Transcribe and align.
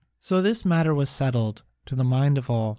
So 0.19 0.41
this 0.41 0.65
matter 0.65 0.95
was 0.95 1.11
settled 1.11 1.61
to 1.85 1.95
the 1.95 2.03
mind 2.03 2.39
of 2.39 2.49
all. 2.49 2.69